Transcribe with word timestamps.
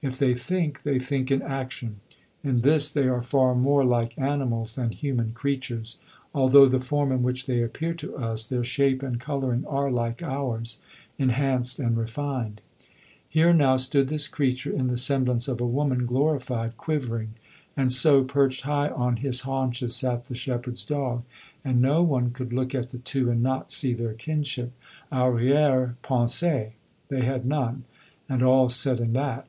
If 0.00 0.16
they 0.18 0.34
think, 0.34 0.84
they 0.84 0.98
think 0.98 1.30
in 1.30 1.42
action. 1.42 2.00
In 2.42 2.62
this 2.62 2.90
they 2.90 3.08
are 3.08 3.22
far 3.22 3.54
more 3.54 3.84
like 3.84 4.18
animals 4.18 4.74
than 4.76 4.88
human 4.90 5.32
creatures, 5.32 5.98
although 6.34 6.64
the 6.64 6.80
form 6.80 7.12
in 7.12 7.22
which 7.22 7.44
they 7.44 7.60
appear 7.62 7.92
to 7.92 8.16
us, 8.16 8.46
their 8.46 8.64
shape 8.64 9.02
and 9.02 9.20
colouring 9.20 9.66
are 9.66 9.90
like 9.90 10.22
ours, 10.22 10.80
enhanced 11.18 11.78
and 11.78 11.98
refined. 11.98 12.62
Here 13.28 13.52
now 13.52 13.76
stood 13.76 14.08
this 14.08 14.28
creature 14.28 14.72
in 14.72 14.86
the 14.86 14.96
semblance 14.96 15.46
of 15.46 15.60
a 15.60 15.66
woman 15.66 16.06
glorified, 16.06 16.78
quivering; 16.78 17.34
and 17.76 17.92
so, 17.92 18.24
perched 18.24 18.62
high 18.62 18.88
on 18.88 19.16
his 19.18 19.40
haunches, 19.42 19.94
sat 19.94 20.24
the 20.24 20.34
shepherd's 20.34 20.86
dog, 20.86 21.22
and 21.62 21.82
no 21.82 22.02
one 22.02 22.30
could 22.30 22.50
look 22.54 22.74
at 22.74 22.92
the 22.92 22.98
two 22.98 23.30
and 23.30 23.42
not 23.42 23.70
see 23.70 23.92
their 23.92 24.14
kinship. 24.14 24.72
Arrière 25.12 25.96
pensée 26.02 26.70
they 27.08 27.20
had 27.26 27.44
none 27.44 27.84
and 28.26 28.42
all's 28.42 28.74
said 28.74 29.00
in 29.00 29.12
that. 29.12 29.46